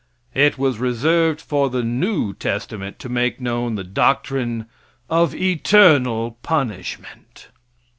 It 0.33 0.57
was 0.57 0.79
reserved 0.79 1.39
for 1.39 1.69
the 1.69 1.83
new 1.83 2.33
testament 2.33 2.97
to 2.97 3.07
make 3.07 3.39
known 3.39 3.75
the 3.75 3.83
doctrine 3.83 4.65
of 5.11 5.35
eternal 5.35 6.39
punishment. 6.41 7.49